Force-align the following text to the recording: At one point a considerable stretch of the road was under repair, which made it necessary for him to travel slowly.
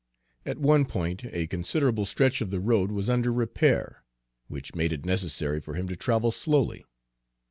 At 0.47 0.57
one 0.57 0.85
point 0.85 1.25
a 1.25 1.45
considerable 1.45 2.07
stretch 2.07 2.41
of 2.41 2.49
the 2.49 2.59
road 2.59 2.91
was 2.91 3.07
under 3.07 3.31
repair, 3.31 4.03
which 4.47 4.73
made 4.73 4.91
it 4.93 5.05
necessary 5.05 5.61
for 5.61 5.75
him 5.75 5.87
to 5.89 5.95
travel 5.95 6.31
slowly. 6.31 6.85